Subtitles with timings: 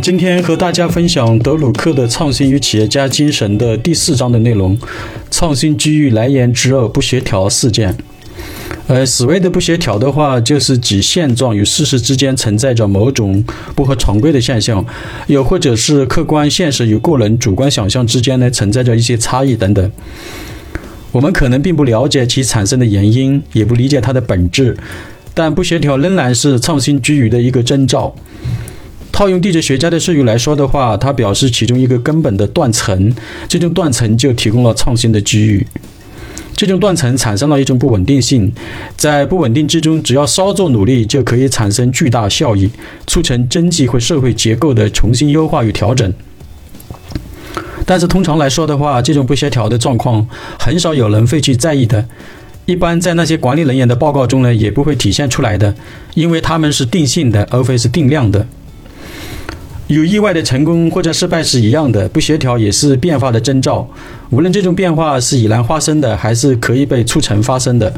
[0.00, 4.78] 今天和大家分享德鲁克的创新与企业家精神的第四章的内容：
[5.30, 7.96] 创新机遇来源之二不协调事件。
[8.86, 14.84] 呃，所谓的不协调的话，就是指现状与事实之间存在着某种不合常规的现象，
[15.26, 19.90] 又或者是客观现实与个人主观想象之间呢存在着一些差异等等。
[21.10, 24.76] 我们可能并不了解其产生的原因，也不理解它的本质，
[25.34, 28.14] 但不协调仍然是创新机遇的一个征兆。
[29.12, 33.14] 套用地质学家的术语来说的话，它表示其中一个根本的断层，
[33.46, 35.66] 这种断层就提供了创新的机遇。
[36.54, 38.52] 这种断层产生了一种不稳定性，
[38.96, 42.70] 在不稳定之中，只要稍作努力，就可以产生巨大效益，
[43.06, 46.12] 促成经济或社会结构的重新优化与调整。
[47.84, 50.26] 但是通常来说的话，这种不协调的状况
[50.58, 52.06] 很少有人会去在意的，
[52.64, 55.74] 一般在那些管理人员的报告中呢，也不会体现出来的，
[56.14, 58.46] 因为他们是定性的，而非是定量的。
[59.92, 63.88] 有意外的成功或者失败是一样的，不协调也是变化的征兆。
[64.30, 67.92] 无论这种变化是已然发生的，还是可以被促成发生的，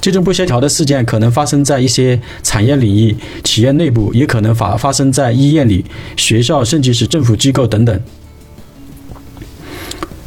[0.00, 5.84] 这种不协调的事件可能发生在一些产业领域、企业内部，也可能发发生在医院里、
[6.16, 8.00] 学校，甚至是政府机构等等。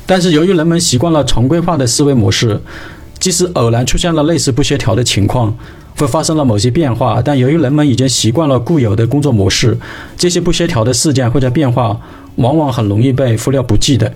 [0.05, 2.59] 但是，由于人们习惯了常规化的思维模式，
[3.19, 5.53] 即使偶然出现了类似不协调的情况，
[5.97, 9.77] 会发生了某些变化，但由于人们已经习惯了固有的工作模式，
[10.15, 11.99] 这些不协调的事件或者变化
[12.35, 14.13] 往往很容易被忽略不计的，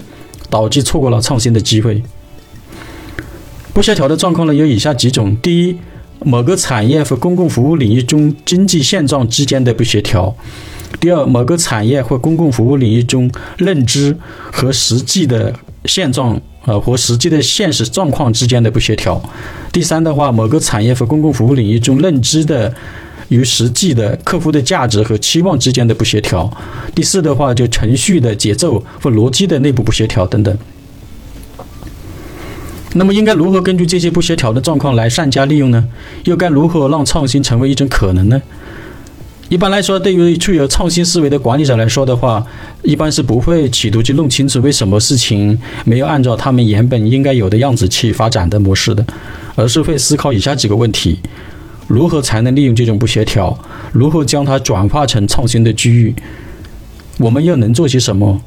[0.49, 2.03] 导致错过了创新的机会。
[3.73, 5.77] 不协调的状况呢，有以下几种：第一，
[6.19, 10.35] 某个产业和公共服务领域中经济现状之间的不协调。
[10.99, 14.15] 第二，某个产业或公共服务领域中认知
[14.51, 19.21] 和实际的现状，呃，和实际的现实状况之间的不协调。
[19.71, 22.73] 第三的话，某个产业和公共服务领域中认知的
[23.29, 26.51] 与实际的客户的价值和期望之间的不协调。
[26.93, 30.55] 第四的话，就程序的节奏或逻辑的内部不协调等等。
[32.93, 35.87] 那么，应该如何根据这些不协调的状况来善加利用呢？
[36.25, 38.41] 又该如何让创新成为一种可能呢？
[39.51, 42.41] 一般来说，对于具有创新思维的管理者来说的话，
[42.83, 49.05] 一般是不会企图去弄清楚为什么事情没有按照他们原本应该有的样子去发展的模式的，
[49.55, 51.19] 而是会思考以下几个问题：
[51.87, 53.53] 如何才能利用这种不协调？
[53.91, 56.15] 如何将它转化成创新的机遇？
[57.17, 58.41] 我们又能做些什么？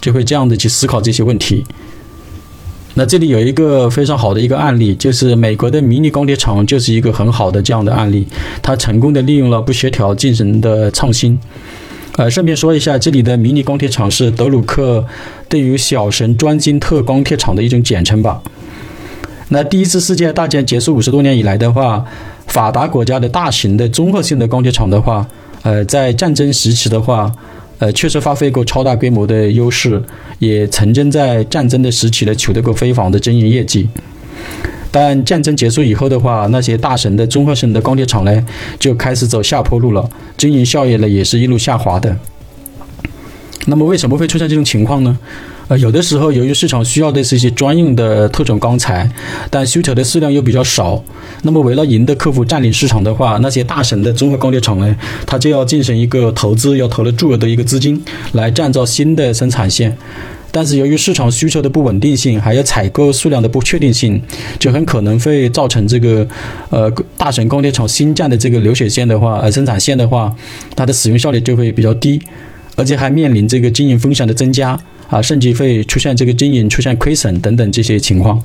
[0.00, 1.64] 就会这样的去思考这些问题。
[3.00, 8.26] 那这里有一个非常好的一个案例，就是美国的迷你钢铁厂就是一个很好的这样的案例，
[8.60, 11.38] 它成功的利用了不协调进行的创新。
[12.18, 15.02] 呃，顺便说一下，这里的迷你钢铁厂是德鲁克
[15.48, 18.38] 对于小神专精特钢铁厂的一种简称吧。
[19.48, 22.04] 那第一次世界大战结束五十多年以来的话，
[22.48, 25.26] 发达国家的大型的综合性的钢铁厂的话，
[25.62, 27.32] 呃，在战争时期的话。
[27.80, 30.00] 呃，确实发挥过超大规模的优势，
[30.38, 33.88] 也曾经在战争的时期呢取得过辉煌的经营业绩。
[34.92, 38.46] 但战争结束以后的话，那些大型的综合性的钢铁厂呢
[38.78, 42.14] 就开始走下坡路了，经营效益呢也是一路下滑的。
[43.66, 45.18] 那么为什么会出现这种情况呢？
[45.70, 49.08] 呃，有的时候由于市场需要的是一些专用的特种钢材，
[49.50, 51.00] 但需求的数量又比较少。
[51.42, 59.96] 那么为了赢得客户、占领市场的话，那些大型的综合钢铁厂呢，它就要进行一个投资，要投了巨额的一个资金来建造新的生产线。
[60.50, 64.20] 但是由于市场需求的不稳定性，还有采购数量的不确定性，
[64.58, 66.26] 就很可能会造成这个
[66.70, 70.34] 呃大型钢铁厂新建的这个流水线的话，呃生产线的话，
[70.74, 72.20] 它的使用效率就会比较低，
[72.74, 74.76] 而且还面临这个经营风险的增加。
[75.10, 78.40] 啊，甚至会出现这个经营出现亏损等等这些情况，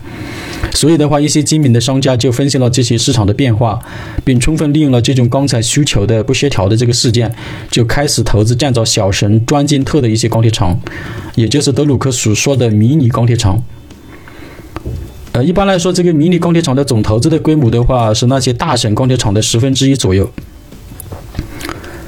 [0.73, 3.79] 所以的话，一些精明的商家就分析了这些市场的变化，
[4.23, 7.31] 并充分利用了这种钢材需求的不协调的这个事件，
[7.69, 10.79] 就开始投资建造小神专精特的一些钢铁厂，
[11.35, 13.63] 也就是德鲁克所说的迷你钢铁厂。
[15.33, 20.31] 呃，一般来说，这个迷你钢铁厂的总投资的规模的话，是那些大型钢铁厂的十分之一左右。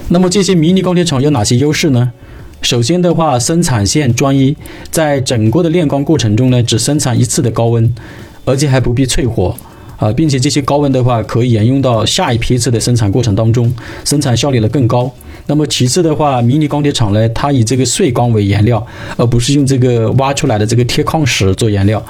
[0.09, 2.13] 那么这些迷你钢铁厂有哪些优势呢？
[2.61, 4.55] 首先的话，生产线专一，
[4.91, 7.93] 在整个的炼钢过程中呢，只生产一次的高温，
[8.43, 9.55] 而且还不必淬火
[9.97, 13.73] 啊，并且这些高温的话可以沿用到下一批次的生产过程当中，
[14.03, 15.09] 生产效率呢更高。
[15.45, 22.03] 那么其次的话，迷你钢铁厂呢，它以这个碎钢为原料，而不是用这个挖出来的这个铁矿石做原料，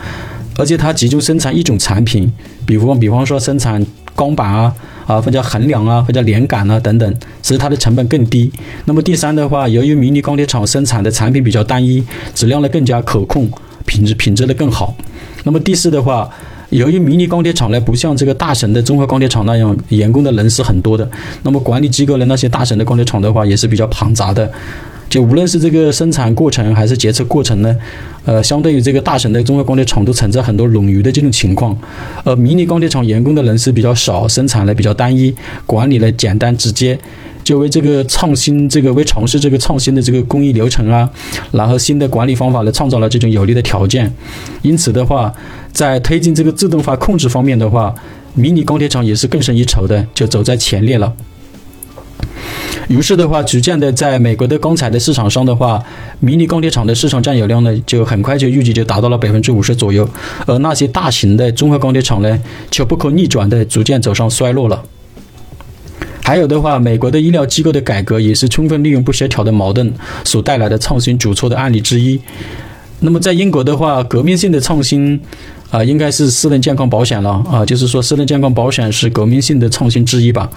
[0.57, 2.31] 而且它集中生产一种产品，
[2.65, 3.85] 比如比方说生产
[4.15, 4.73] 钢板啊。
[5.07, 7.11] 啊，或者衡量啊，或者连杆啊等等，
[7.41, 8.51] 其实它的成本更低。
[8.85, 12.03] 那么第三的话，由于迷你钢铁厂生产的产品比较单一，
[12.35, 13.49] 质量呢更加可控，
[13.85, 14.93] 品质品质的更好。
[15.45, 16.29] 那么第四的话，
[16.71, 21.09] 由于迷你钢铁厂呢不像这个大神的综合钢铁厂那样，员工的人是很多的，
[21.43, 24.51] 那么管理机构呢那些大神的钢铁厂的话也是比较庞杂的。
[25.09, 27.75] 就无论是这个生产过程还是决策过程呢，
[28.25, 31.77] 呃，相对于这个大型的综合钢铁厂都存在很多冗余的这种情况，
[32.23, 35.33] 而迷你钢铁厂员工的人数比较少，生产呢比较单一，
[35.65, 36.99] 管理呢简单直接，
[37.43, 41.09] 就为这个创新这个为尝试这个创新的这个工艺流程啊，
[41.51, 44.13] 然后新的管理方法呢创造了这种有利的条件，
[44.61, 45.33] 因此的话，
[45.71, 47.95] 在推进这个自动化控制方面的话，
[48.33, 51.13] 迷你钢铁厂也是更胜一筹的，就走在前列了。
[52.87, 55.83] 于是的话，逐渐的，在美国的钢材的市场上的话，
[56.21, 60.07] 迷你钢铁厂的市场占有量呢，就很快就预计就达到了百分之五十左右，
[60.45, 62.39] 而那些大型的综合钢铁厂呢，
[62.71, 64.81] 却不可逆转的逐渐走上衰落了。
[66.23, 69.93] 还有的话，美国的医疗机构的改革也是充分利用不协调的矛盾
[70.23, 72.19] 所带来的创新举措的案例之一。
[72.99, 75.19] 那么在英国的话，革命性的创新
[75.69, 80.49] 啊，应该是私人健康保险了啊，就是说私人健康保险是革命性的创新之一吧。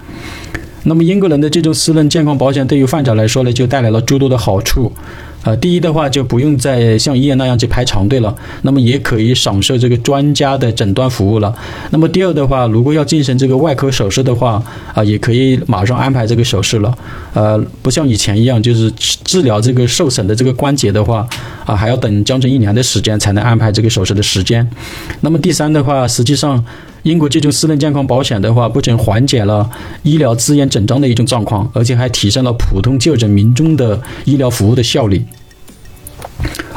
[0.85, 4.93] 那么英国人的这种私人健康保险对于患者来说呢，就带来了诸多的好处。
[5.43, 11.55] 啊，第一的话就不用再像医院那样去排长队了，那么也可以享受这个专家的诊断服务了。
[11.89, 14.63] 那么第二的话，如果要进行这个外科手术的话，
[14.93, 16.95] 啊，也可以马上安排这个手术了。
[17.33, 18.91] 呃，不像以前一样，就是
[19.25, 21.27] 治疗这个受损的这个关节的话，
[21.65, 24.69] 啊，还要等将近一年的时间才能安排这个手术的时间。
[25.23, 26.63] 那么第三的话，实际上。
[27.03, 29.69] 英国这种私人健康保险的话，不仅缓解了
[30.03, 35.25] 医疗资源紧张的一种状况，而且还提升了普通就诊民众的医疗服务的效率。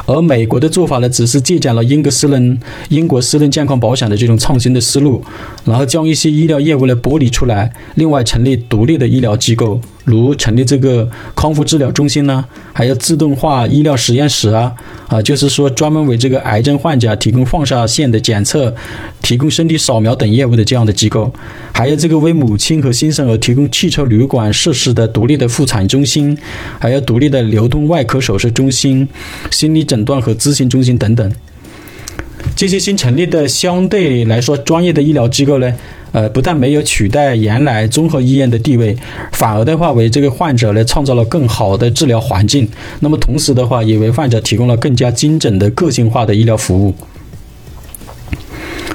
[0.06, 2.60] 而美国的做法呢，只是借鉴了英国私人
[2.90, 5.22] 英国私人健康保险的这种创新的思路，
[5.64, 9.80] 然后将一些医疗业务呢剥离出来，另外成立独立的医疗机构。
[10.04, 14.72] 如成立这个康复治疗中心呢，还有自动化医疗实验室啊，
[15.08, 18.74] 啊，就是说专门为这个癌症患者提供放射线的检测、
[19.22, 21.32] 提供身体扫描等业务的这样的机构，
[21.72, 26.36] 还有这个为母亲和新生儿提供汽车旅馆设施的独立的妇产中心，
[26.78, 29.08] 还有独立的流动外科手术中心、
[29.50, 31.32] 心理诊断和咨询中心等等。
[32.54, 35.74] 这些新成立的相对来说专业的医疗机构呢，
[36.14, 38.96] 呃，不但没有取代原来综合医院的地位，
[39.32, 42.68] 反而的话为这个患者呢创造了更好的治疗环境。
[43.00, 46.94] 那么同时的话，也为患者提供了更加精准的个性化的医疗服务。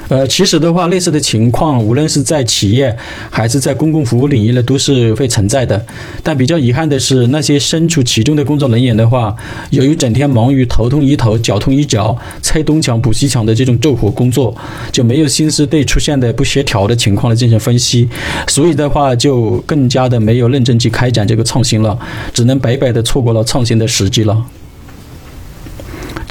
[0.08, 2.96] 呃，其实的话，类似的情况，无论是在企业
[3.30, 5.80] 还是在公共服务领域呢，都是会存在的。
[6.22, 9.34] 但比较遗憾的是，那些身处其中的工作人员的话，
[9.70, 14.52] 由于整天忙于头痛医头、脚痛医脚、拆东墙补西墙的这种救火工作，
[14.90, 18.08] 就没有心思对出现的不协调的情况来进行分析，
[18.48, 21.96] 所以的话，就更加的没有认真去开展这个创新了，
[22.34, 24.44] 只能白白的错过了创新的时机了。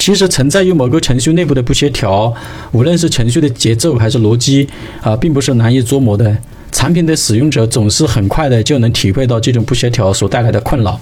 [0.00, 2.34] 其实存在于某个程序内部的不协调，
[2.72, 4.66] 无论是程序的节奏还是逻辑
[5.02, 6.36] 啊，并不是难以捉摸的。
[6.72, 10.98] 产品的使用者总是很快的就能体会到这种不协调所带来的困扰，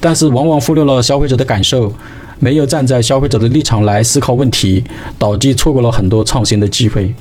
[0.00, 1.94] 但是往往忽略了消费者的感受，
[2.40, 4.82] 没有站在消费者的立场来思考问题，
[5.16, 7.14] 导致错过了很多创新的机会。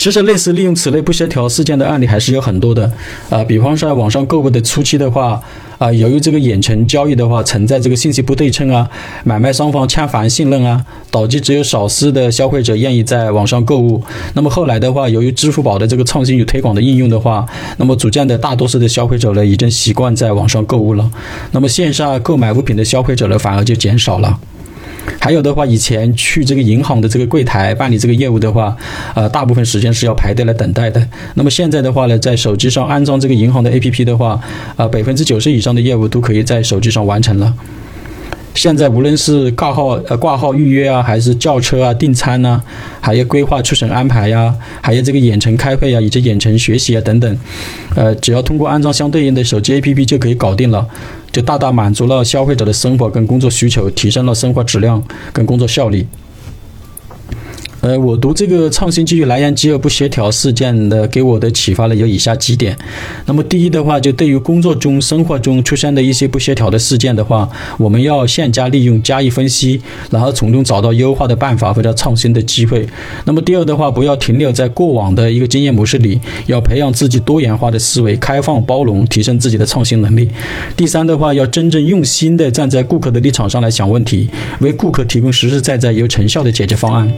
[0.00, 2.90] 其实，类似利用此类不协调事件的案例还是有很多的，
[3.28, 5.38] 啊，比方说在网上购物的初期的话，
[5.76, 8.88] 啊，由于这个远程交易的话存在这个信息不对称啊，
[9.24, 14.02] 买卖双方缺乏信任啊，导致只有少数的消费者愿意在网上购物。
[14.32, 17.46] 那么后来的话，由于支付宝的这个创新与推广的应用的话，
[17.76, 21.10] 那么逐渐的大多数的消费者呢，已经习惯在网上购物了，
[21.52, 24.38] 那么线下购买物品的消费者呢，反而就减少了。
[25.20, 28.74] 还有的话，以前去这个银行的这个柜台办理这个业务的话，
[29.14, 31.06] 呃，大部分时间是要排队来等待的。
[31.34, 34.40] 那么现在的话呢，在手机上安装这个银行的 APP 的话，
[34.76, 37.54] 啊，百分之九十以上的业务都可以在手机上完成了。
[38.52, 42.60] 现在无论是挂号、呃挂号预约啊，还是叫车啊、订餐呐，
[43.00, 47.38] 还有规划出省安排呀，还有这个远程开会啊，以及远程学习啊等等，
[47.94, 50.84] 呃，只要通过安装相对应的手机 APP 就可以搞定了，
[51.32, 56.06] 就大大满足了消费者的生活跟工作需求，提升了生活质量跟工作效率。
[57.80, 62.76] 呃，我读这个创新基于来源饥饿不协调事件的，给我的启发呢有以下几点。
[63.24, 72.86] 那么第一的话，就对于工作中、生活中出现的一些不协调的事件的话，我们要现加利用、加以分析，然后从中找到优化的办法或者创新的机会。
[73.24, 80.28] 那么第二的话，不要停留在过往的一个经验模式里，要培养自己多元化的思维，开放包容，提升自己的创新能力。
[80.76, 84.28] 第三的话，要真正用心的站在顾客的立场上来想问题，
[84.60, 87.10] 为顾客提供实实在在有成效的解决方案。